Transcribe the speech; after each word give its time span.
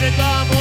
Leży 0.00 0.12
tam 0.16 0.59